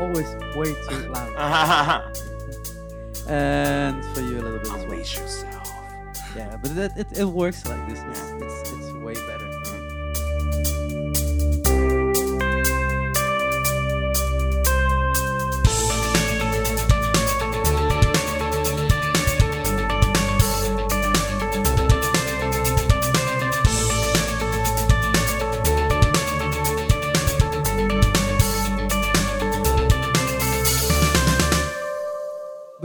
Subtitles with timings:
[0.00, 2.16] always way too loud.
[3.28, 4.82] and for you a little bit as well.
[4.82, 5.68] Unleash yourself.
[6.36, 8.00] Yeah, but that, it, it works like this.
[8.08, 9.49] It's, it's, it's way better.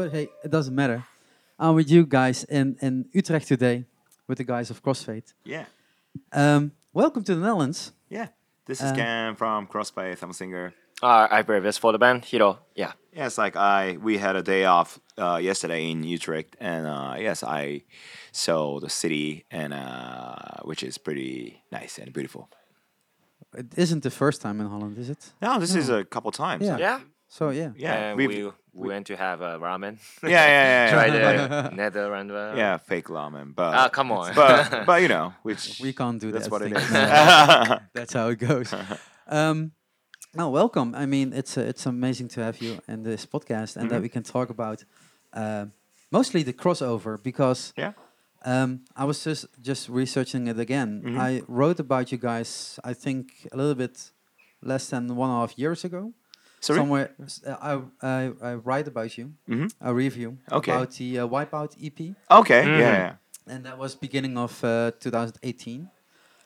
[0.05, 1.03] But hey, it doesn't matter.
[1.57, 3.85] I'm with you guys in, in Utrecht today
[4.27, 5.33] with the guys of Crossfaith.
[5.43, 5.65] Yeah.
[6.31, 7.91] Um, welcome to the Netherlands.
[8.07, 8.27] Yeah.
[8.67, 10.21] This is Uh, Cam from Crossfaith.
[10.21, 10.75] I'm a singer.
[11.01, 12.59] Uh, I play bass for the band, Hiro.
[12.75, 12.91] Yeah.
[13.15, 17.41] Yes, like I, we had a day off uh, yesterday in Utrecht, and uh, yes,
[17.43, 17.81] I
[18.31, 22.47] saw the city, and uh, which is pretty nice and beautiful.
[23.57, 25.33] It isn't the first time in Holland, is it?
[25.41, 26.63] No, this is a couple times.
[26.63, 26.77] Yeah.
[26.77, 26.99] Yeah.
[27.27, 27.71] So yeah.
[27.75, 29.97] Yeah, And we've- we, we went to have a ramen.
[30.23, 31.47] yeah, yeah, yeah, Try yeah.
[31.69, 32.31] the Netherlands.
[32.33, 34.33] Uh, yeah, fake ramen, but Ah, come on.
[34.35, 36.51] but but you know, which We can't do that's that.
[36.51, 36.83] what it thing.
[36.83, 36.91] is.
[36.91, 38.73] No, That's how it goes.
[39.27, 39.71] Um,
[40.33, 40.93] no, welcome.
[40.95, 44.03] I mean, it's uh, it's amazing to have you in this podcast and that Mhm.
[44.03, 44.83] we can talk about
[45.33, 45.65] uh,
[46.11, 47.93] mostly the crossover because yeah.
[48.45, 51.01] um, I was just just researching it again.
[51.05, 51.17] Mhm.
[51.29, 52.79] I wrote about you guys.
[52.83, 54.11] I think a little bit
[54.61, 56.13] less than one and a half years ago.
[56.65, 56.79] Sorry.
[56.79, 57.09] Somewhere
[57.45, 57.73] uh, I,
[58.15, 59.69] I I write about you Mhm.
[59.79, 60.71] a review Okay.
[60.73, 61.99] about the uh, Wipeout EP,
[62.29, 62.63] Okay.
[62.63, 62.79] Mhm.
[62.79, 62.97] Yeah.
[62.97, 63.13] yeah.
[63.53, 65.89] and that was beginning of uh, 2018.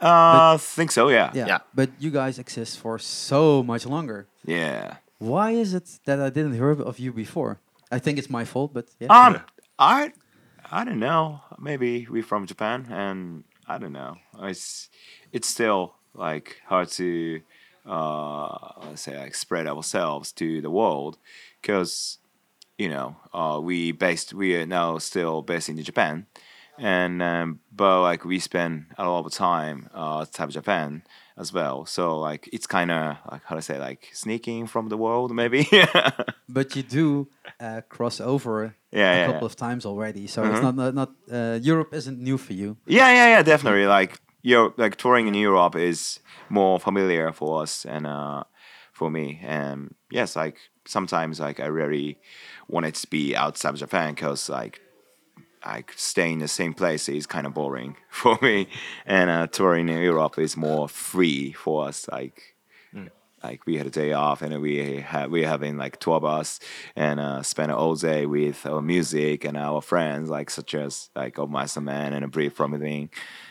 [0.02, 1.10] Uh, think so.
[1.10, 1.32] Yeah.
[1.34, 1.48] Yeah.
[1.48, 1.60] Yeah.
[1.74, 4.28] But you guys exist for so much longer.
[4.46, 4.98] Yeah.
[5.18, 7.60] Why is it that I didn't hear of you before?
[7.92, 9.08] I think it's my fault, but yeah.
[9.12, 9.42] Um,
[9.78, 10.12] I,
[10.72, 11.42] I don't know.
[11.58, 14.16] Maybe we're from Japan, and I don't know.
[14.50, 14.90] It's
[15.32, 17.42] it's still like hard to,
[17.86, 21.18] uh, let's say like spread ourselves to the world,
[21.62, 22.18] because,
[22.78, 26.26] you know, uh, we based we are now still based in Japan,
[26.78, 31.04] and um, but like we spend a lot of time uh, outside of Japan
[31.38, 31.86] as well.
[31.86, 35.68] So like it's kind of like how to say like sneaking from the world maybe.
[36.50, 37.28] but you do
[37.60, 39.26] uh, cross over a yeah.
[39.26, 40.64] couple of times already, so it's Mhm.
[40.64, 42.78] not not, not uh, Europe isn't new for you.
[42.88, 43.86] Yeah, yeah, yeah, definitely.
[43.88, 46.20] Like you like touring in Europe is
[46.50, 48.44] more familiar for us and uh,
[48.94, 49.40] for me.
[49.44, 52.20] And yes, like sometimes like I really
[52.68, 54.82] wanted to be outside of Japan because like
[55.66, 58.68] like staying in the same place is kind of boring for me.
[59.06, 62.08] And uh, touring in Europe is more free for us.
[62.12, 62.56] Like
[63.44, 66.60] like we had a day off and we had we having like two of us
[66.96, 71.38] and uh, spent all day with our music and our friends like such as like
[71.40, 73.10] Old Master Man and a brief from within.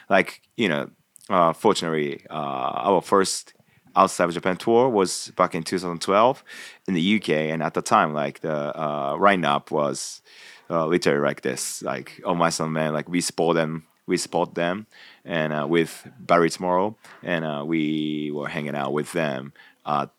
[0.09, 0.91] Like you know
[1.28, 3.54] uh, fortunately uh, our first
[3.97, 6.44] outside of Japan tour was back in 2012
[6.87, 10.22] in the UK and at the time like the uh, lineup was
[10.71, 14.87] uh, literally like this like Old Master Man like we support them we support them
[15.25, 19.53] and uh, with Bury Tomorrow and uh, we were hanging out with them
[19.88, 20.10] at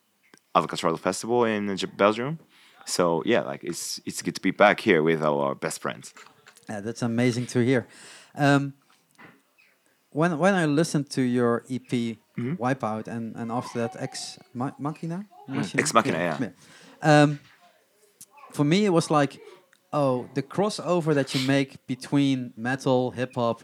[0.55, 2.39] Alcatraz Festival in Belgium.
[2.85, 6.13] So yeah, like it's it's good to be back here with our best friends.
[6.69, 7.87] Yeah, that's amazing to hear.
[8.35, 8.73] Um,
[10.11, 12.57] when when I listened to your EP Mhm.
[12.57, 15.81] Wipeout and and after that Ex Ma- Machina, Machina?
[15.81, 16.49] Ex Machina, yeah.
[17.01, 17.39] Um,
[18.51, 19.39] for me, it was like,
[19.93, 23.61] oh, the crossover that you make between metal, hip hop,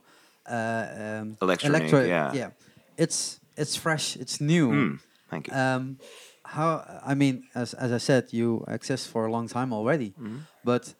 [0.49, 0.85] uh,
[1.21, 2.33] um, Electronic, electro- yeah.
[2.33, 2.49] yeah,
[2.97, 4.69] it's it's fresh, it's new.
[4.71, 4.99] Mm,
[5.29, 5.53] thank you.
[5.53, 5.97] Um,
[6.43, 10.41] how I mean, as as I said, you exist for a long time already, Mhm.
[10.63, 10.93] but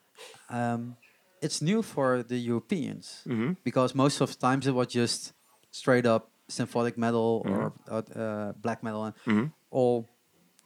[0.49, 0.95] um,
[1.41, 3.55] it's new for the Europeans Mhm.
[3.63, 5.33] because most of the times it was just
[5.71, 7.51] straight up symphonic metal Mhm.
[7.51, 7.73] or
[8.15, 9.51] uh, black metal and Mhm.
[9.71, 10.05] all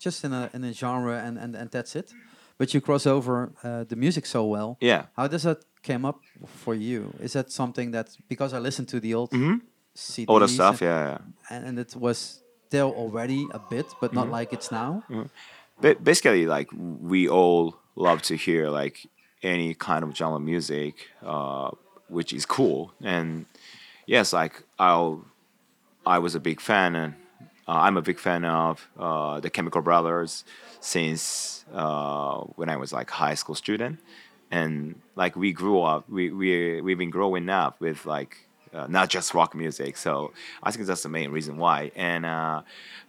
[0.05, 2.13] just in a in a genre and and, and that's it.
[2.57, 4.77] But you cross over uh, the music so well.
[4.81, 5.05] Yeah.
[5.17, 7.13] How does that came up for you?
[7.19, 9.55] Is that something that because I listened to the old hmm
[9.95, 10.81] CDs All the stuff.
[10.81, 11.07] and, Yeah.
[11.09, 11.17] yeah.
[11.49, 14.15] and, and it was there already a bit, but Mm-hmm.
[14.15, 15.03] not like it's now.
[15.81, 19.07] But basically, like we all love to hear like
[19.43, 21.71] any kind of genre music, uh,
[22.09, 22.93] which is cool.
[23.01, 23.45] And
[24.05, 25.25] yes, like I'll,
[26.05, 27.13] I was a big fan, and
[27.67, 30.43] uh, I'm a big fan of uh, the Chemical Brothers
[30.81, 33.99] since uh, when I was like high school student.
[34.51, 39.09] And like we grew up, we we we've been growing up with like uh, not
[39.09, 39.97] just rock music.
[39.97, 40.33] So
[40.63, 41.91] I think that's the main reason why.
[41.95, 42.61] And uh,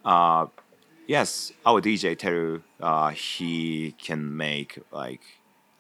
[0.05, 0.47] uh,
[1.07, 5.23] yes, our DJ Teru, uh, he can make like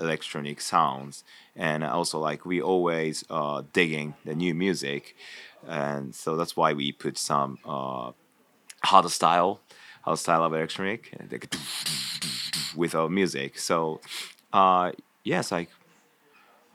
[0.00, 1.24] electronic sounds,
[1.56, 5.14] and also like we always uh, digging the new music,
[5.68, 8.12] and so that's why we put some uh,
[8.84, 9.60] harder style,
[10.02, 11.54] harder style of electronic, like
[12.76, 13.58] with our music.
[13.58, 14.00] So,
[15.24, 15.70] yes, like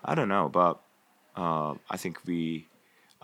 [0.03, 0.79] I don't know, but
[1.35, 2.67] I think we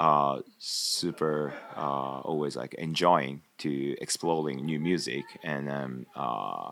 [0.01, 3.69] are super uh, always like enjoying to
[4.01, 6.71] exploring new music and um, uh,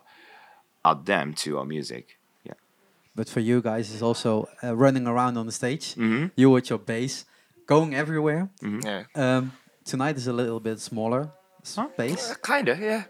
[0.84, 2.04] add them to our music.
[2.44, 2.54] Yeah.
[3.14, 5.94] But for you guys, it's also uh, running around on the stage.
[5.96, 6.30] Mhm.
[6.36, 7.24] You with your bass,
[7.66, 8.48] going everywhere.
[8.62, 9.04] Yeah.
[9.14, 9.52] Um,
[9.84, 11.30] tonight is a little bit smaller
[11.62, 12.30] space.
[12.30, 13.02] Uh, kinda, yeah.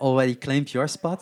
[0.00, 1.20] Already claimed your spot.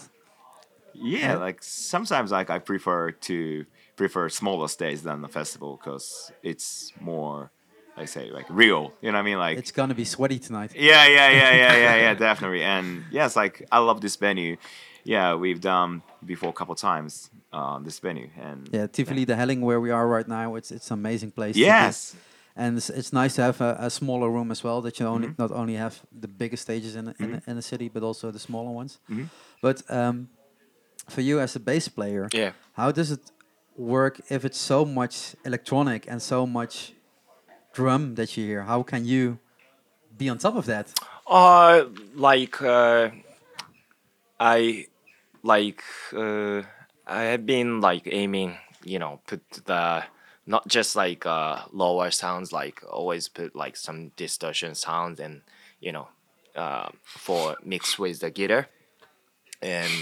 [0.95, 1.47] Yeah, Yeah.
[1.47, 3.65] like sometimes like I prefer to
[3.97, 7.51] prefer smaller stages than the festival because it's more,
[8.00, 8.93] I say, like real.
[9.02, 9.38] You know what I mean?
[9.38, 10.73] Like It's gonna be sweaty tonight.
[10.75, 12.62] yeah, yeah, yeah, yeah, yeah, yeah, definitely.
[12.62, 14.56] And yes, like I love this venue.
[15.05, 19.61] Yeah, we've done before a couple times uh, this venue, and Yeah, Tivoli de Helling,
[19.62, 21.56] where we are right now, it's it's an amazing place.
[21.56, 22.14] yes,
[22.56, 24.81] and it's, it's nice to have a, a smaller room as well.
[24.82, 25.43] That you only Mm-hmm.
[25.43, 28.31] not only have the biggest stages in the, in, the, in the city, but also
[28.31, 28.99] the smaller ones.
[29.08, 29.29] Mhm.
[29.62, 30.29] But um,
[31.08, 32.53] for you as a bass player, Yeah.
[32.73, 33.20] how does it
[33.76, 36.93] work if it's so much electronic and so much
[37.72, 38.62] drum that you hear?
[38.62, 39.38] How can you
[40.17, 40.93] be on top of that?
[41.26, 41.84] Uh,
[42.14, 43.11] like uh,
[44.38, 44.87] I
[45.43, 45.82] like
[46.12, 46.62] uh,
[47.06, 50.05] I have been like aiming, you know, put the
[50.46, 55.43] not just like uh lower sounds, like always put like some distortion sounds and
[55.81, 56.08] you know,
[56.56, 58.69] uh, for mix with the guitar,
[59.62, 59.93] and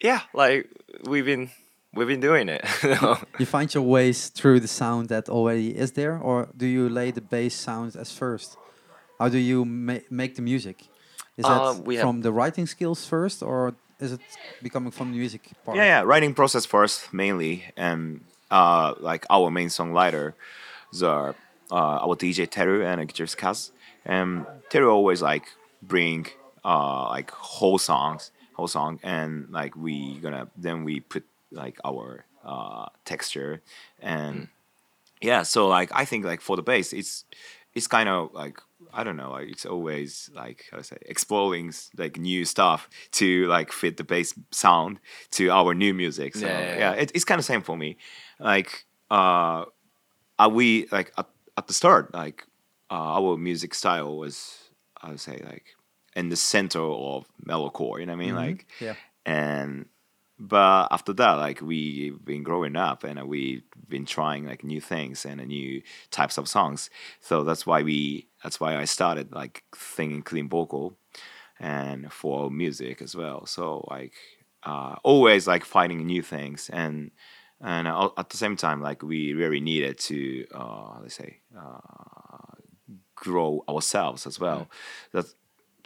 [0.00, 0.68] yeah, like
[1.04, 1.50] we've been
[1.94, 2.64] we've been doing it.
[3.38, 7.10] You find your ways through the sound that already is there, or do you lay
[7.10, 8.56] the bass sounds as first?
[9.18, 10.84] How do you ma- make the music?
[11.36, 14.20] Is that Uh, we from the writing skills first, or is it
[14.62, 15.76] becoming from the music part?
[15.78, 16.00] yeah, yeah.
[16.02, 20.34] Writing process first mainly, and uh, like our main songwriter,
[20.92, 21.34] the
[21.70, 23.70] uh, our DJ Teru and guitarist Kaz,
[24.04, 25.46] and Teru always like
[25.82, 26.26] bring
[26.64, 32.24] uh like whole songs, whole song, and like we gonna then we put like our
[32.44, 33.62] uh texture.
[34.00, 34.48] And
[35.22, 37.24] yeah so like i think like for the bass it's
[37.74, 38.58] it's kind of like
[38.92, 43.46] i don't know like it's always like how to say exploring like new stuff to
[43.46, 44.98] like fit the bass sound
[45.30, 46.34] to our new music.
[46.34, 46.92] So Yeah, yeah, yeah, yeah.
[47.02, 47.96] It, it's kind of same for me.
[48.40, 49.64] Like uh
[50.38, 52.44] are we like at, at the start like
[52.90, 54.70] uh, our music style was
[55.00, 55.66] i would say like
[56.16, 58.34] in the center of metalcore you know what i mean?
[58.34, 58.94] Like Yeah.
[59.24, 59.86] and
[60.42, 65.24] but after that like we've been growing up and we've been trying like new things
[65.24, 65.80] and new
[66.10, 66.90] types of songs.
[67.20, 70.96] So that's why we that's why i started like thinking clean vocal
[71.60, 73.46] and for music as well.
[73.46, 74.14] So like
[74.64, 77.12] uh, always like finding new things and
[77.60, 81.78] and at the same time like we really needed to uh, let's say uh,
[83.14, 84.68] grow ourselves as well.
[85.12, 85.36] That's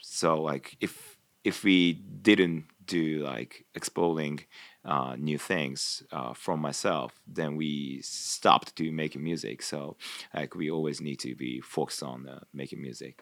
[0.00, 4.40] so like if if we didn't do like exploring
[4.84, 9.96] uh, new things uh, from myself then we stopped to making music so
[10.34, 13.14] like we always need to be focused on uh, making music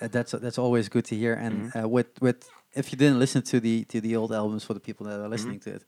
[0.00, 1.34] Uh, that's that's always good to hear.
[1.44, 1.78] And Mm-hmm.
[1.84, 2.38] uh, with with
[2.80, 5.28] if you didn't listen to the to the old albums for the people that are
[5.28, 5.82] listening to it,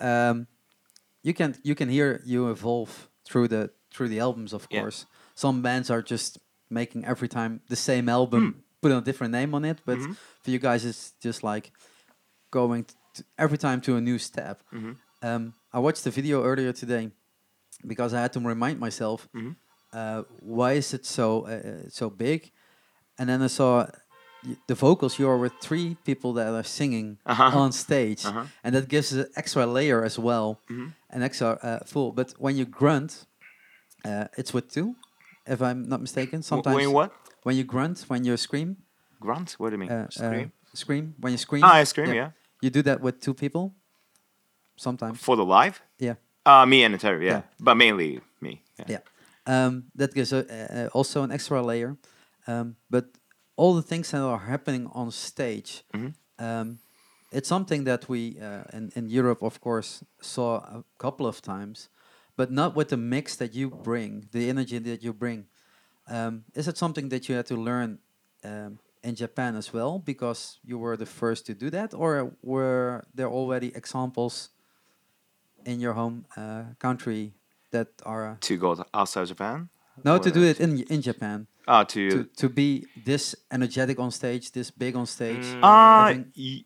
[0.00, 0.46] um,
[1.22, 2.90] you can you can hear you evolve
[3.28, 4.52] through the through the albums.
[4.52, 4.80] Of Yeah.
[4.80, 6.38] course, some bands are just
[6.68, 8.60] making every time the same album, Hmm.
[8.80, 9.78] putting a different name on it.
[9.84, 10.14] But Mm-hmm.
[10.42, 11.70] for you guys, it's just like
[12.60, 12.84] going
[13.14, 14.56] t every time to a new step.
[14.72, 14.92] Mm-hmm.
[15.28, 15.42] Um,
[15.76, 17.04] I watched the video earlier today
[17.92, 19.52] because I had to remind myself Mm-hmm.
[19.98, 20.20] uh,
[20.58, 22.40] why is it so uh, uh, so big,
[23.18, 23.86] and then I saw
[24.66, 25.18] the vocals.
[25.20, 27.58] You are with three people that are singing Uh-huh.
[27.62, 28.44] on stage, Uh-huh.
[28.64, 30.88] and that gives an extra layer as well, Mhm.
[31.16, 32.12] an extra uh, full.
[32.12, 33.10] But when you grunt,
[34.08, 34.88] uh, it's with two,
[35.46, 36.42] if I'm not mistaken.
[36.42, 37.10] Sometimes when what
[37.46, 38.76] when you grunt, when you scream,
[39.20, 41.64] grunt what do you mean uh, scream scream when you scream.
[41.64, 42.30] ah i scream yeah.
[42.64, 43.74] You do that with two people.
[44.76, 46.14] Sometimes, for the live yeah.
[46.44, 47.30] uh me and Teru, yeah.
[47.30, 47.42] Yeah.
[47.60, 48.86] but mainly me yeah.
[48.88, 49.00] Yeah.
[49.46, 51.96] Um, that gives a, uh, also an extra layer.
[52.46, 53.04] Um, but
[53.56, 56.14] all the things that are happening on stage, Mhm.
[56.38, 56.78] um,
[57.30, 61.88] it's something that we uh, in, in Europe, of course, saw a couple of times,
[62.36, 65.46] but not with the mix that you bring, the energy that you bring.
[66.08, 67.98] Um, is it something that you had to learn
[68.44, 73.04] um, in Japan as well because you were the first to do that, or were
[73.14, 74.50] there already examples
[75.64, 77.34] in your home uh, country
[77.70, 79.68] that are to go outside japan?
[80.04, 84.10] No, to do it in in Japan, ah to, to to be this energetic on
[84.10, 85.62] stage, this big on stage, Mm.
[85.62, 86.64] uh y-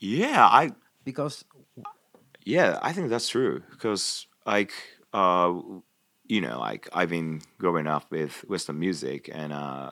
[0.00, 0.70] yeah i
[1.04, 1.44] because
[2.44, 4.72] Yeah, I think that's true because like
[5.12, 5.52] uh
[6.28, 9.90] you know like I've been growing up with Western music and uh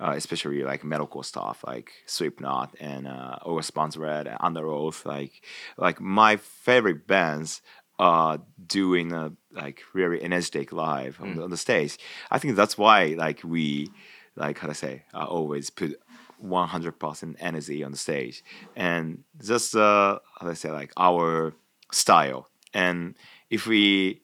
[0.00, 5.04] uh, especially like metalcore stuff like Slipknot and uh, August Burns Red, Underoath.
[5.04, 5.44] Like
[5.76, 7.62] like my favorite bands
[7.98, 8.36] uh
[8.66, 11.98] doing a like really energetic live on, the, on the stage.
[12.30, 13.90] I think that's why like we
[14.36, 15.98] like how to say uh, always put
[16.44, 18.44] 100% energy on the stage
[18.76, 21.54] and just uh how to say like our
[21.90, 23.16] style and
[23.48, 24.20] if we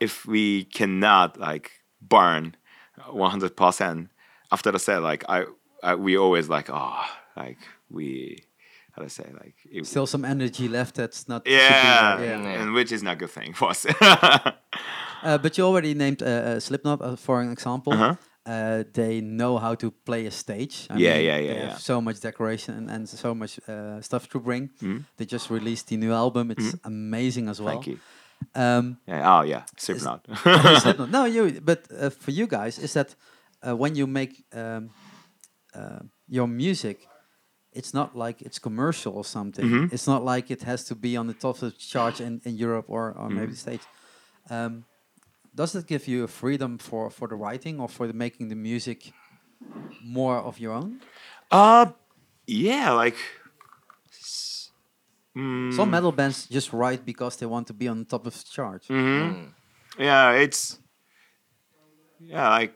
[0.00, 1.70] if we cannot like
[2.02, 2.54] burn
[3.08, 4.08] 100%
[4.52, 5.44] after the set like i,
[5.82, 7.04] I we always like oh
[7.36, 7.58] like
[7.90, 8.38] we
[8.92, 11.46] how to say like it, Still some energy left that's not.
[11.46, 12.62] should be yeah, there, yeah.
[12.62, 13.86] and which is not a good thing for us
[15.22, 17.92] Uh, but you already named uh, uh, Slipknot uh, for an example.
[17.92, 18.14] Uh-huh.
[18.46, 20.86] Uh, they know how to play a stage.
[20.88, 21.76] I Yeah, mean, yeah, they yeah, have yeah.
[21.76, 24.70] So much decoration and, and so much uh, stuff to bring.
[24.82, 25.04] Mhm.
[25.18, 26.50] They just released the new album.
[26.50, 26.80] It's Mhm.
[26.84, 27.74] amazing as well.
[27.74, 27.98] thank you
[28.54, 30.26] Um, yeah, oh yeah super not
[30.80, 31.10] Slipknot.
[31.16, 31.60] no, you.
[31.60, 33.14] But uh, for you guys, is that
[33.66, 34.90] uh, when you make um,
[35.74, 37.06] uh, your music,
[37.72, 39.66] it's not like it's commercial or something.
[39.66, 39.92] Mhm.
[39.92, 42.56] It's not like it has to be on the top of the charts in, in
[42.56, 43.54] Europe or, or maybe Mhm.
[43.54, 43.86] the States.
[44.50, 44.84] Um,
[45.54, 48.56] does it give you a freedom for, for the writing or for the making the
[48.56, 49.12] music
[50.02, 51.00] more of your own?
[51.50, 51.86] uh
[52.46, 53.16] yeah like
[55.36, 58.34] mm, Some metal bands just write because they want to be on the top of
[58.34, 58.88] the charts.
[58.88, 58.96] mhm.
[58.96, 59.54] Mm.
[59.98, 60.78] yeah it's
[62.18, 62.74] yeah like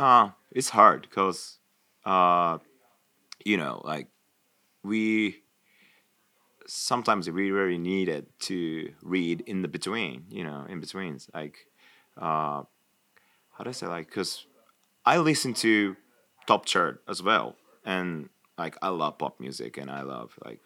[0.00, 1.58] uh it's hard because
[2.04, 2.58] uh
[3.44, 4.08] you know like
[4.82, 5.36] we
[6.66, 11.66] sometimes we really needed to read in the between you know in betweens like
[12.18, 12.62] uh
[13.52, 14.46] how do i say like because
[15.04, 15.96] i listen to
[16.46, 20.60] top chart as well and like i love pop music and i love like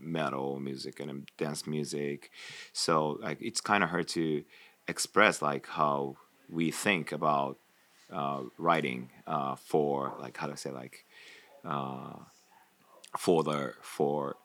[0.00, 2.30] metal music and um, dance music.
[2.72, 4.44] So like it's kind of hard to
[4.86, 6.16] express like how
[6.48, 7.58] we think about
[8.12, 11.04] uh, writing uh, for like how to say like
[11.64, 12.14] uh,
[13.16, 14.36] for the for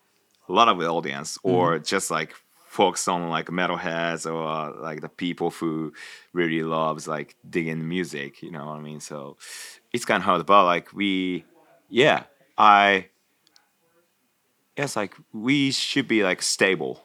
[0.49, 2.33] a lot of the audience or just like
[2.67, 5.93] folks on like metalheads or uh, like the people who
[6.33, 8.99] really loves like digging music you know what i mean?
[8.99, 9.37] So
[9.93, 11.45] it's kind of hard but like we
[11.89, 12.23] yeah
[12.57, 13.07] i
[14.75, 17.03] yes like we should be like stable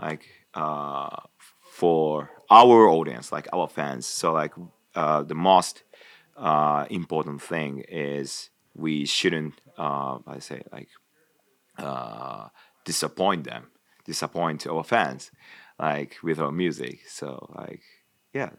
[0.00, 1.16] like uh
[1.74, 4.06] for our audience like our fans.
[4.06, 4.52] So like
[4.94, 5.82] uh the most
[6.36, 10.88] uh important thing is we shouldn't uh i say like
[11.78, 12.48] uh
[12.84, 13.70] disappoint them
[14.04, 15.30] disappoint our fans
[15.78, 17.82] like with our music so like
[18.32, 18.50] yeah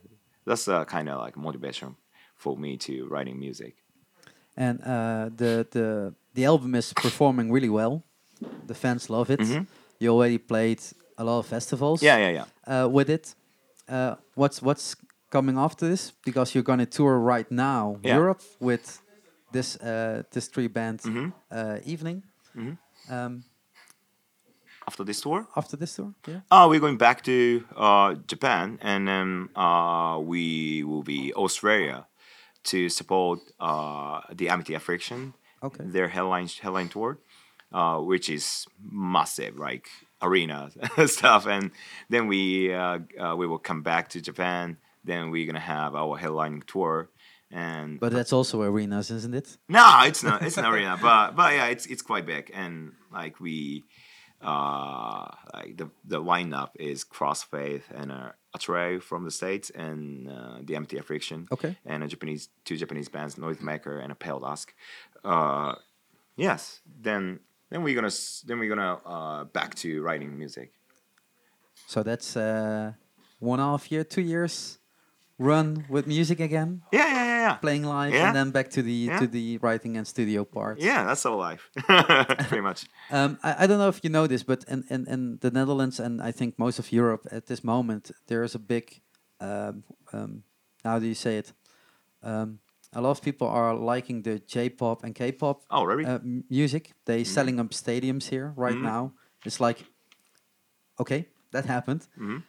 [0.46, 1.96] that's uh, kind of like motivation
[2.36, 3.76] for me to writing music
[4.58, 8.04] And uh, the, the, the album is performing really well.
[8.68, 9.40] The fans love it.
[9.42, 9.66] Mhm.
[10.00, 10.80] You already played
[11.18, 12.02] a lot of festivals.
[12.02, 12.46] yeah yeah yeah
[12.84, 13.36] uh, with it.
[13.90, 14.96] Uh, what's what's
[15.36, 16.14] coming after this?
[16.26, 18.16] Because you're going to tour right now Yeah.
[18.18, 19.02] Europe with
[19.52, 21.32] this uh, this three band Mhm.
[21.52, 22.24] uh, evening.
[22.56, 22.78] Mhm.
[23.10, 23.44] Um,
[24.88, 26.42] after this tour after this tour, yeah.
[26.52, 32.06] Uh, we're going back to uh, Japan, and then uh, we will be Australia
[32.64, 35.84] to support uh, the Amity Affliction, Okay.
[35.94, 37.18] their headline headline tour,
[37.72, 39.88] uh, which is massive, like
[40.22, 40.70] arena
[41.08, 41.48] stuff.
[41.48, 41.72] And
[42.10, 44.78] then we uh, uh, we will come back to Japan.
[45.06, 47.10] Then we're gonna have our headlining tour,
[47.52, 49.58] and But that's also arenas, isn't it?
[49.70, 50.42] no, it's not.
[50.42, 53.84] It's an arena, but but yeah, it's it's quite big, and like we,
[54.42, 60.58] uh, like the the lineup is Crossfaith and uh, Atreyu from the states, and uh,
[60.64, 61.78] the Amity Affliction, Okay.
[61.86, 64.74] and a Japanese two Japanese bands, Noisemaker and a Pale Dusk.
[65.24, 65.76] Uh,
[66.36, 68.14] yes, then then we're gonna
[68.46, 70.72] then we're gonna uh, back to writing music.
[71.88, 72.94] So that's uh,
[73.40, 74.80] one half year, two years
[75.38, 77.54] run with music again, Yeah, yeah, yeah, yeah.
[77.56, 78.28] playing live, Yeah.
[78.28, 79.20] and then back to the Yeah.
[79.20, 80.80] to the writing and studio part.
[80.80, 81.70] Yeah, that's our life,
[82.50, 82.86] pretty much.
[83.12, 86.00] Um, I, I don't know if you know this, but in, in, in the Netherlands
[86.00, 89.02] and I think most of Europe at this moment, there is a big,
[89.42, 90.44] um, um,
[90.84, 91.54] how do you say it?
[92.24, 92.60] Um,
[92.94, 96.06] a lot of people are liking the J-pop and K-pop Oh, really?
[96.06, 96.94] uh, music.
[97.06, 98.84] They selling up stadiums here right Mhm.
[98.84, 99.12] now.
[99.46, 99.84] It's like,
[101.00, 102.08] okay, that happened.
[102.18, 102.44] Mhm.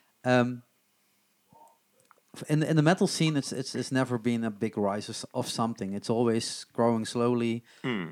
[2.37, 5.27] Um, f- in in the metal scene, it's it's it's never been a big rise
[5.35, 5.95] of, something.
[5.95, 8.05] It's always growing slowly Hmm.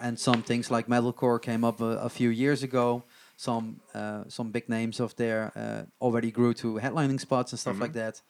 [0.00, 3.02] and some things like metalcore came up a, a few years ago.
[3.36, 7.80] Some uh, some big names of there uh, already grew to headlining spots and stuff
[7.80, 8.22] like that.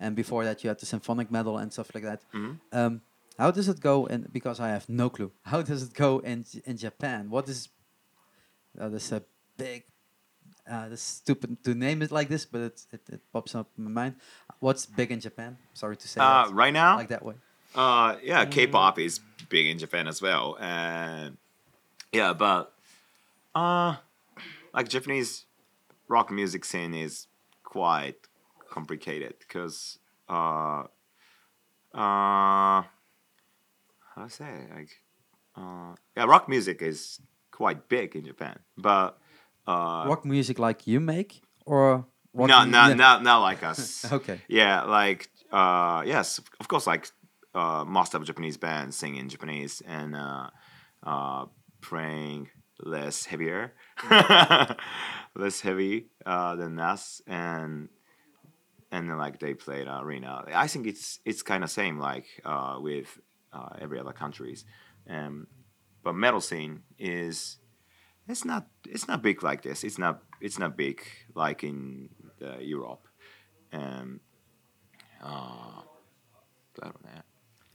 [0.00, 2.20] And before that, you had the symphonic metal and stuff like that.
[2.32, 2.58] Mhm.
[2.72, 3.00] Um,
[3.38, 4.06] how does it go?
[4.06, 7.30] And because I have no clue, how does it go in in Japan?
[7.30, 7.68] What is
[8.80, 9.22] uh, this a
[9.56, 9.82] big?
[10.68, 13.84] Uh, this stupid to name it like this, but it, it, it pops up in
[13.84, 14.14] my mind.
[14.58, 15.58] What's big in Japan?
[15.74, 17.34] Sorry to say Uh, that, right now, like that way.
[17.74, 21.36] Uh, yeah, K-pop is big in Japan as well, and
[22.12, 22.72] yeah, but
[23.54, 23.96] uh,
[24.74, 25.44] like Japanese
[26.08, 27.26] rock music scene is
[27.62, 28.16] quite
[28.70, 30.84] complicated because uh,
[31.94, 32.86] uh, how
[34.16, 34.74] do I say it?
[34.74, 34.90] like
[35.56, 37.20] uh, yeah, rock music is
[37.50, 39.18] quite big in Japan, but
[39.66, 42.94] uh, rock music like you make or rock no, no, yeah.
[42.94, 44.10] no, not like us.
[44.12, 47.08] okay Yeah, like uh, yes, of course, like
[47.54, 50.50] uh, most of Japanese bands sing in Japanese and uh,
[51.02, 51.46] uh,
[51.80, 52.48] playing
[52.80, 53.72] less heavier,
[55.34, 57.88] less heavy uh, than us, and
[58.90, 60.44] and then like they played arena.
[60.54, 63.18] I think it's it's kind of same like uh, with
[63.52, 64.64] uh, every other countries,
[65.08, 65.46] um,
[66.02, 67.58] but metal scene is
[68.28, 69.84] it's not it's not big like this.
[69.84, 71.00] It's not it's not big
[71.34, 72.08] like in
[72.42, 73.06] uh, Europe.
[73.72, 74.20] Um,
[75.22, 75.82] uh,
[76.82, 77.22] I don't know.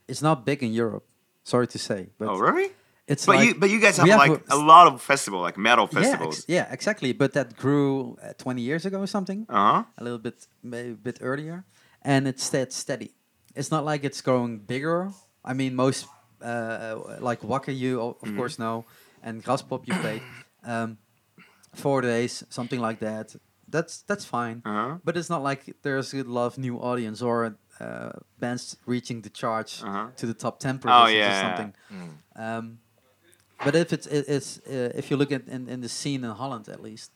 [0.08, 1.06] it's not big in Europe
[1.44, 2.70] sorry to say but oh really?
[3.08, 5.42] it's But like you but you guys have, have like a- a lot of festival
[5.42, 6.38] like metal yeah, festivals.
[6.38, 9.84] ex- yeah exactly but that grew uh, 20 years ago or something Uh huh.
[9.98, 11.66] a little bit maybe a bit earlier
[12.04, 13.12] and it's stayed steady
[13.56, 15.10] it's not like it's growing bigger
[15.44, 16.06] i mean most
[16.44, 18.36] uh, like Wacken you of Mhm.
[18.38, 18.86] course know
[19.24, 20.24] and graspop you played
[20.64, 20.98] um,
[21.74, 23.36] four days something like that
[23.68, 24.98] that's that's fine Uh huh.
[25.04, 29.30] but it's not like there's a lot of new audience or uh, bands reaching the
[29.30, 30.08] charts Uh-huh.
[30.18, 31.30] to the top 10 Oh, yeah.
[31.30, 32.18] or something Mm.
[32.36, 32.80] um,
[33.64, 36.32] but if it's it, it's uh, if you look at in, in the scene in
[36.32, 37.12] Holland at least,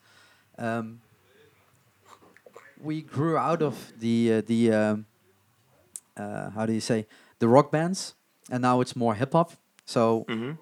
[0.58, 1.00] um,
[2.80, 5.06] we grew out of the uh, the um,
[6.16, 7.06] uh, how do you say
[7.38, 8.14] the rock bands,
[8.50, 9.52] and now it's more hip hop.
[9.84, 10.52] So hmm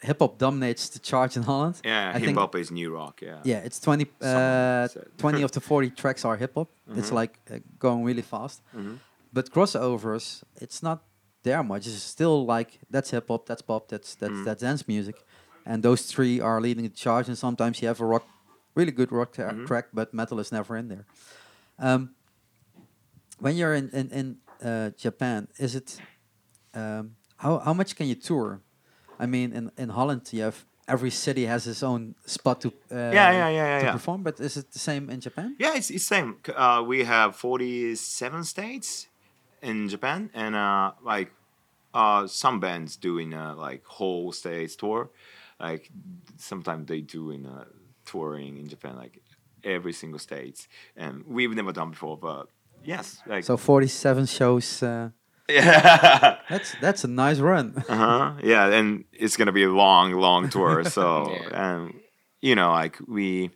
[0.00, 1.80] hip hop dominates the chart in Holland.
[1.84, 3.20] Yeah, I hip hop is new rock.
[3.22, 3.40] Yeah.
[3.44, 4.88] Yeah, it's 20, uh,
[5.18, 6.68] 20 of the 40 tracks are hip hop.
[6.96, 7.14] It's Mhm.
[7.14, 8.62] like uh, going really fast.
[8.74, 8.98] Mhm.
[9.32, 11.02] But crossovers, it's not
[11.42, 11.86] there much.
[11.86, 14.44] It's still like that's hip hop, that's pop, that's that's Mm.
[14.44, 15.16] that's dance music,
[15.66, 17.28] and those three are leading the charge.
[17.28, 18.24] And sometimes you have a rock,
[18.74, 19.66] really good rock tra- Mhm.
[19.66, 21.04] track, but metal is never in there.
[21.78, 22.10] Um,
[23.40, 24.36] when you're in in, in
[24.68, 25.98] uh, Japan, is it
[26.74, 28.60] um, how how much can you tour?
[29.18, 32.96] I mean, in in Holland, you have every city has its own spot to uh,
[33.12, 33.92] Yeah, yeah, yeah, yeah, to yeah.
[33.92, 34.22] perform.
[34.22, 35.54] But is it the same in Japan?
[35.58, 36.36] Yeah, it's it's same.
[36.56, 39.08] Uh, we have forty seven states
[39.62, 41.30] in Japan, and uh, like
[41.94, 45.10] uh, some bands doing uh, like whole states tour.
[45.60, 45.90] Like
[46.36, 47.64] sometimes they do in uh,
[48.04, 49.20] touring in Japan, like
[49.64, 52.16] every single states, and we've never done before.
[52.16, 52.46] But
[52.84, 54.82] yes, like So 47 shows.
[55.48, 56.38] Uh, yeah.
[56.50, 57.82] that's that's a nice run.
[57.88, 61.72] uh-huh yeah and it's gonna be a long long tour so Yeah.
[61.72, 61.94] and
[62.40, 63.50] you know like we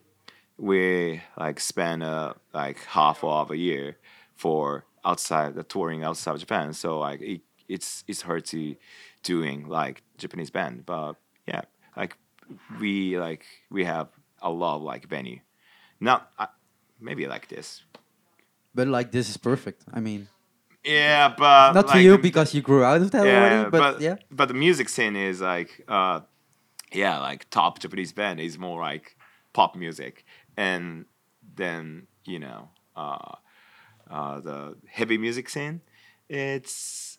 [0.57, 3.97] we like spend uh like half of a year
[4.35, 8.77] for outside the touring outside of japan so like it, it's it's hard to
[9.23, 11.15] doing like japanese band but
[11.47, 11.63] yeah
[11.97, 12.17] like
[12.81, 14.09] we like we have
[14.41, 15.41] a lot of like venue
[16.01, 16.47] not uh,
[17.01, 17.83] maybe like this
[18.75, 19.83] but like this is perfect.
[19.93, 20.29] I mean,
[20.85, 23.71] yeah but not for you because you grew out of that already.
[23.71, 26.21] But, yeah, but the music scene is like, uh,
[26.93, 29.17] yeah, like top Japanese band is more like
[29.53, 30.25] pop music,
[30.57, 31.07] and
[31.57, 33.37] then you know, uh,
[34.11, 35.81] uh, the heavy music scene,
[36.29, 37.19] it's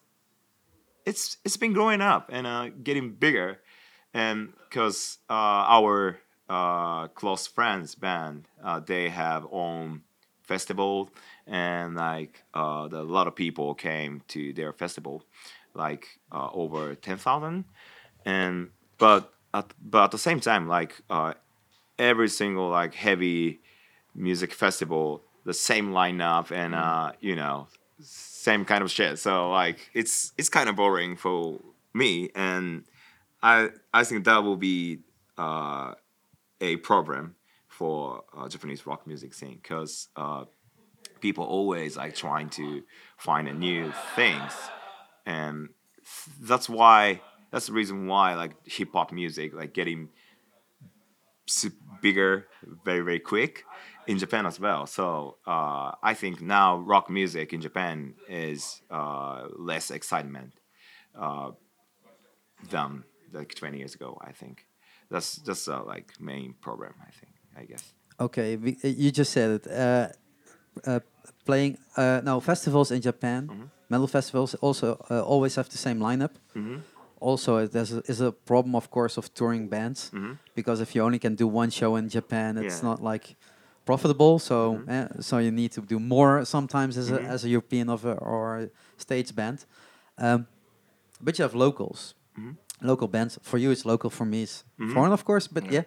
[1.06, 3.60] it's it's been growing up and uh, getting bigger,
[4.14, 10.02] and because uh, our uh, close friends band, uh, they have own
[10.54, 11.10] festival
[11.48, 15.16] and like uh, the, a lot of people came to their festival,
[15.74, 17.66] like uh, over ten thousand,
[18.26, 19.22] and but
[19.54, 21.34] at, but at the same time, like uh,
[21.98, 23.60] every single like heavy
[24.28, 25.06] music festival,
[25.44, 27.68] the same lineup and uh, you know
[28.02, 29.18] same kind of shit.
[29.20, 31.60] So like it's it's kind of boring for
[31.94, 32.84] me, and
[33.42, 35.00] I I think that will be
[35.38, 35.94] uh,
[36.62, 37.36] a problem
[37.84, 40.46] for uh, Japanese rock music scene because uh,
[41.20, 42.82] people always like trying to
[43.18, 44.54] find a new things,
[45.26, 45.68] and
[46.42, 47.20] that's why
[47.52, 50.08] that's the reason why like hip hop music like getting
[52.02, 52.48] bigger
[52.86, 53.66] very very quick
[54.08, 54.88] in Japan as well.
[54.88, 60.54] So uh, I think now rock music in Japan is uh, less excitement
[61.20, 61.52] uh,
[62.70, 64.18] than like 20 years ago.
[64.22, 64.68] I think
[65.12, 66.94] that's that's uh, like main problem.
[67.02, 67.94] I think I guess.
[68.20, 68.58] okay.
[68.58, 69.68] We, uh, you just said it.
[69.68, 70.08] Uh,
[70.88, 71.00] uh,
[71.46, 73.70] playing uh, no festivals in Japan, Mhm.
[73.90, 76.32] metal festivals also uh, always have the same lineup.
[76.56, 76.78] Mm-hmm.
[77.20, 80.38] Also, there's a, is a problem, of course, of touring bands Mhm.
[80.56, 82.90] because if you only can do one show in Japan, it's Yeah.
[82.90, 83.36] not like
[83.86, 84.40] profitable.
[84.40, 84.90] So, Mhm.
[84.90, 88.14] eh, so you need to do more sometimes as a as a European of a,
[88.20, 89.66] or a States band.
[90.18, 90.46] Um,
[91.22, 92.56] but you have locals, Mhm.
[92.82, 93.40] local bands.
[93.42, 94.10] For you, it's local.
[94.10, 94.64] For me, it's
[94.94, 95.48] foreign, of course.
[95.54, 95.72] But Yeah.
[95.74, 95.84] yeah,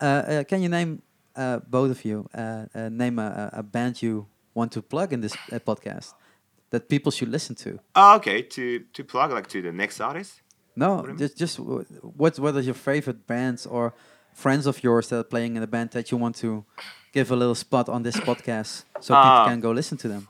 [0.00, 0.06] uh,
[0.40, 1.02] uh, can you name
[1.38, 2.26] uh, both of you?
[2.34, 6.14] Uh, uh, name a, a- a band you want to plug in this uh, podcast
[6.70, 7.70] that people should listen to.
[7.94, 10.42] Oh, okay, to to plug like to the next artist.
[10.76, 11.58] No, What do you just just
[12.18, 13.92] what what are your favorite bands or
[14.34, 16.64] friends of yours that are playing in a band that you want to
[17.12, 19.22] give a little spot on this podcast so Ah.
[19.22, 20.28] people can go listen to them.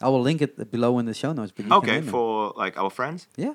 [0.00, 1.52] I will link it below in the show notes.
[1.56, 2.08] But you can Okay, them.
[2.10, 3.28] for like our friends.
[3.36, 3.54] yeah.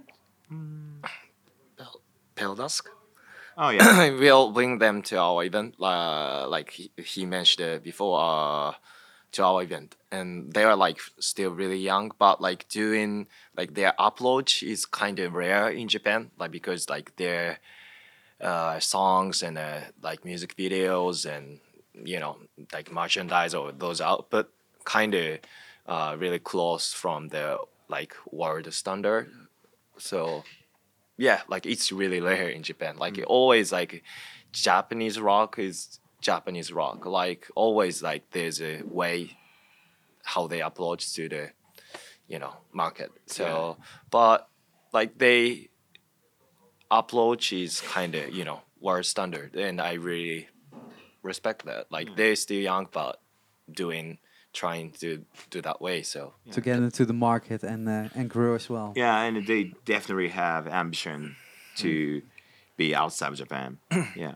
[2.35, 2.89] Pale Dusk.
[3.61, 4.09] Oh yeah.
[4.19, 8.73] we'll bring them to our event, uh, like he, he mentioned before, uh,
[9.33, 13.93] to our event, and they are like still really young, but like doing like their
[13.99, 17.59] upload is kind of rare in Japan, like because like their
[18.39, 21.59] uh, songs and uh, like music videos and
[21.93, 22.37] you know
[22.71, 24.49] like merchandise or those output
[24.85, 25.39] kind of
[25.85, 27.57] uh, really close from the
[27.89, 29.29] like world standard,
[29.97, 30.45] so
[31.19, 32.95] yeah, like it's really rare in Japan.
[32.97, 34.03] Like it always like
[34.53, 37.05] Japanese rock is Japanese rock.
[37.05, 39.37] Like always like there's a way
[40.23, 41.49] how they approach to the
[42.29, 43.11] you know market.
[43.25, 43.75] So
[44.09, 44.47] but
[44.93, 45.67] like they
[46.89, 50.47] approach is kind of you know world standard, and I really
[51.21, 51.91] respect that.
[51.91, 52.15] Like mm.
[52.15, 53.19] they're still young, but
[53.69, 54.19] doing
[54.53, 56.03] trying to do that way.
[56.03, 58.93] So To get into the market and uh, and grow as well.
[58.95, 61.35] yeah, and they definitely have ambition
[61.77, 62.21] to
[62.77, 63.77] be outside of Japan.
[64.15, 64.35] yeah,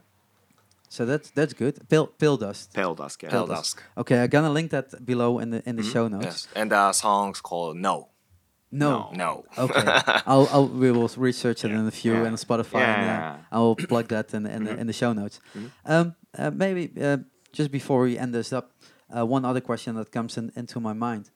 [0.89, 1.75] So that's that's good.
[1.89, 2.73] Pill pill dust.
[2.73, 3.23] Pale Dusk.
[3.23, 3.31] Yeah.
[3.31, 3.75] Pale Dust.
[3.75, 3.83] Dusk.
[3.97, 6.25] Okay, I'm gonna link that below in the in the show notes.
[6.25, 8.07] Yes, and the song's called No.
[8.71, 9.11] No.
[9.13, 9.43] No.
[9.57, 9.83] Okay,
[10.25, 12.25] I'll, I'll we will research it in a few Yeah.
[12.27, 12.79] and Spotify.
[12.79, 13.37] Yeah, and, uh, yeah, yeah.
[13.51, 15.39] I will plug that in in, the, in the show notes.
[15.85, 17.17] Um, uh, maybe uh,
[17.57, 18.71] just before we end this up,
[19.15, 21.29] uh, one other question that comes in, into my mind: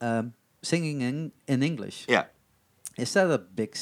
[0.00, 2.24] um, singing in in English Yeah.
[2.98, 3.76] is that a big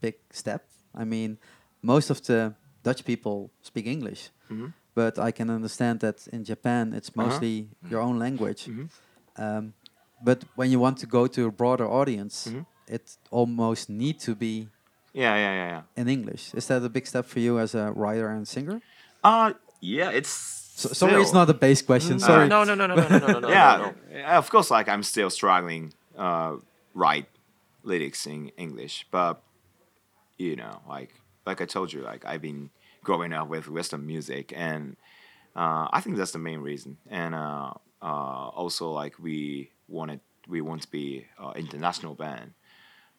[0.00, 0.62] big step?
[0.94, 1.38] I mean,
[1.82, 4.72] most of the Dutch people speak English, Mhm.
[4.94, 7.26] but I can understand that in Japan it's Uh-huh.
[7.28, 8.66] mostly your own language.
[8.68, 8.88] Mhm.
[9.38, 9.72] Um,
[10.24, 12.66] but when you want to go to a broader audience, Mhm.
[12.86, 14.68] it almost need to be
[15.12, 15.82] Yeah, yeah, yeah, yeah.
[15.96, 16.54] in English.
[16.54, 18.80] Is that a big step for you as a writer and singer?
[19.24, 20.59] Uh yeah, it's.
[20.80, 22.16] So, sorry, it's not a base question.
[22.16, 22.48] Mm, sorry.
[22.48, 23.48] No, no, no, no, no, no, no, no.
[23.56, 24.24] yeah, no, no.
[24.24, 24.70] of course.
[24.70, 26.56] Like I'm still struggling uh,
[26.94, 27.26] write
[27.82, 29.42] lyrics in English, but
[30.38, 31.12] you know, like
[31.44, 32.70] like I told you, like I've been
[33.04, 34.96] growing up with Western music, and
[35.54, 36.96] uh, I think that's the main reason.
[37.10, 42.54] And uh, uh, also, like we wanted, we want to be uh, international band,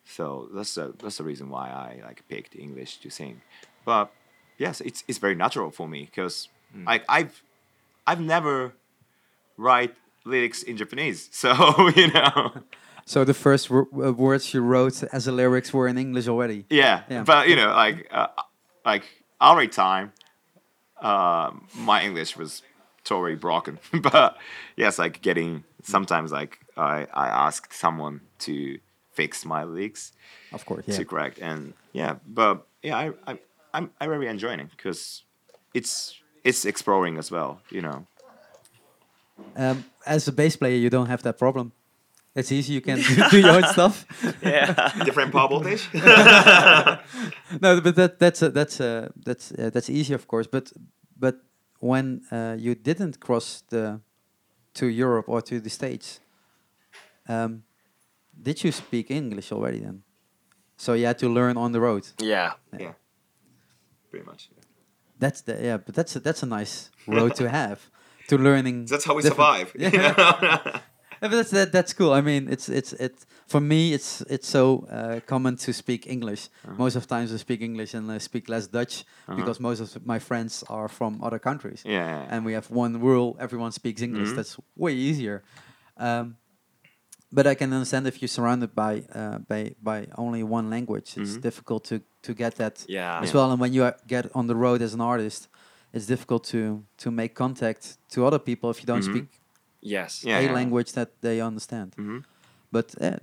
[0.04, 3.41] so that's the that's the reason why I like picked English to sing.
[3.86, 4.12] But
[4.58, 6.50] yes, it's it's very natural for me because
[6.86, 7.43] like I've
[8.07, 8.73] I've never
[9.57, 9.93] write
[10.25, 11.29] lyrics in Japanese.
[11.41, 11.51] So
[11.95, 12.51] you know,
[13.05, 16.65] So the first uh, words you wrote as the lyrics were in English already.
[16.69, 17.03] yeah.
[17.09, 17.23] Yeah.
[17.23, 18.27] But you know, like uh,
[18.85, 19.03] like
[19.39, 20.13] our time,
[21.01, 22.61] um, my English was
[23.03, 23.79] totally broken.
[24.11, 24.37] but
[24.75, 28.79] yes, like getting sometimes like I I asked someone to
[29.13, 30.13] fix my lyrics
[30.53, 30.97] Of course, yeah.
[30.97, 32.15] to correct and yeah.
[32.27, 33.39] But yeah, I I
[33.73, 35.23] I'm I'm really enjoying it because
[35.73, 37.62] it's it's exploring as well.
[37.69, 38.06] You know.
[39.56, 41.71] Um, as a bass player, you don't have that problem.
[42.36, 42.73] It's easy.
[42.73, 44.06] You can do, do your own stuff.
[44.41, 44.91] Yeah.
[45.06, 45.89] Different power voltage.
[45.93, 50.47] no, but that that's uh, that's uh, that's uh, that's easy, of course.
[50.47, 50.71] But
[51.19, 51.36] but
[51.80, 53.99] when uh, you didn't cross the
[54.73, 56.21] to Europe or to the States,
[57.27, 57.63] um,
[58.41, 60.04] did you speak English already then?
[60.77, 62.08] So you had to learn on the road.
[62.19, 62.54] Yeah.
[62.80, 62.93] yeah.
[64.10, 64.49] Pretty much.
[64.56, 64.61] yeah.
[65.21, 67.79] That's the yeah, but that's a, that's a nice road to have
[68.27, 68.86] to learning.
[68.91, 69.93] That's how we different- survive.
[69.93, 70.79] Yeah.
[71.23, 72.13] Yeah, but that's that, that's cool.
[72.19, 73.13] I mean, it's it's it
[73.47, 73.93] for me.
[73.93, 76.49] It's it's so uh, common to speak English.
[76.77, 80.03] Most of the times I speak English and I speak less Dutch because most of
[80.05, 81.84] my friends are from other countries.
[81.86, 82.27] Yeah, yeah, yeah.
[82.36, 84.29] and we have one rule: everyone speaks English.
[84.29, 84.36] Mhm.
[84.36, 85.43] That's way easier.
[85.97, 86.38] Um,
[87.31, 91.38] but I can understand if you're surrounded by uh, by by only one language, it's
[91.38, 91.41] Mhm.
[91.41, 93.19] difficult to to get that Yeah.
[93.21, 93.36] as Yeah.
[93.36, 93.51] well.
[93.51, 95.47] And when you are- get on the road as an artist,
[95.93, 99.12] it's difficult to to make contact to other people if you don't Mhm.
[99.12, 99.27] speak
[99.81, 100.23] Yes.
[100.23, 100.53] Yeah, a yeah.
[100.53, 101.95] language that they understand.
[101.97, 102.23] Mhm.
[102.71, 103.17] But uh,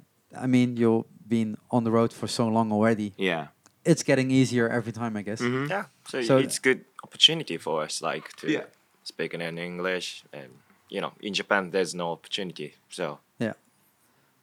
[0.44, 3.12] I mean, you've been on the road for so long already.
[3.16, 3.46] Yeah.
[3.84, 5.40] It's getting easier every time, I guess.
[5.40, 5.68] Mhm.
[5.70, 5.84] Yeah.
[6.11, 8.64] So, So- it's good opportunity for us, like to Yeah.
[9.04, 10.48] speak in English, and
[10.90, 12.74] you know, in Japan there's no opportunity.
[12.90, 13.54] So yeah,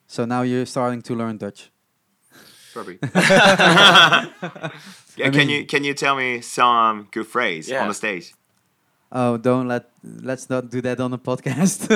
[0.07, 1.71] So now you're starting to learn Dutch.
[2.75, 2.99] Probably.
[3.15, 4.71] I
[5.17, 7.81] yeah, can mean- you can you tell me some good phrase Yeah.
[7.83, 8.33] on the stage?
[9.11, 11.87] Oh, don't let let's not do that on the podcast.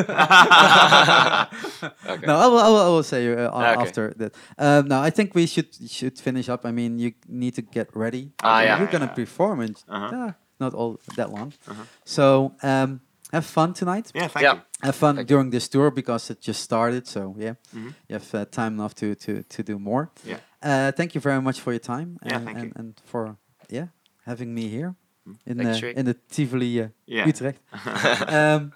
[2.10, 2.26] Okay.
[2.28, 3.82] No, I will, I will, I will say uh, Okay.
[3.82, 4.32] after that.
[4.58, 6.66] Um, no, I think we should should finish up.
[6.66, 8.32] I mean, you need to get ready.
[8.42, 8.78] Ah, yeah.
[8.80, 9.16] You're gonna Yeah.
[9.26, 10.16] perform in Uh-huh.
[10.16, 11.54] uh, not all that long.
[11.68, 11.84] Uh-huh.
[12.06, 14.12] So um, have fun tonight.
[14.16, 14.54] Yeah, thank Yeah.
[14.56, 14.62] you.
[14.84, 15.36] Have fun Thank you.
[15.36, 17.08] during this tour because it just started.
[17.08, 17.94] So yeah, Mhm.
[18.08, 20.10] you have uh, time enough to to to do more.
[20.26, 20.40] Yeah.
[20.64, 22.18] Uh, thank you very much for your time.
[22.26, 22.74] Yeah, and, thank and, you.
[22.76, 23.36] and for
[23.70, 23.88] yeah
[24.26, 24.96] having me here
[25.46, 25.98] in Thanks, the Rick.
[25.98, 27.28] in the Tivoli uh, Yeah.
[27.28, 27.60] Utrecht.
[28.28, 28.72] um,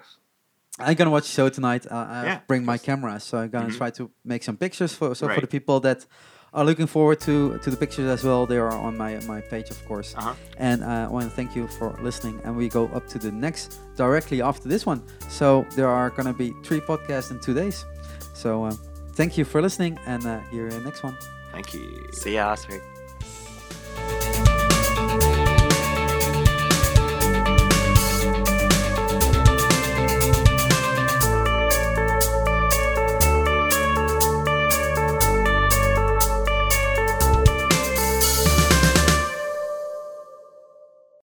[0.78, 1.86] I'm gonna watch the show tonight.
[1.90, 3.76] Uh, I Yeah, bring my camera, so I'm gonna Mhm.
[3.78, 6.06] try to make some pictures for so for the people that
[6.54, 8.46] are looking forward to to the pictures as well.
[8.46, 10.14] They are on my my page, of course.
[10.16, 10.34] Uh-huh.
[10.58, 12.40] And uh, I want to thank you for listening.
[12.44, 15.02] And we go up to the next directly after this one.
[15.28, 17.84] So there are gonna be three podcasts in two days.
[18.34, 18.74] So uh,
[19.14, 21.16] thank you for listening, and uh, hear you next one.
[21.52, 22.08] Thank you.
[22.12, 22.93] See ya, Astrid.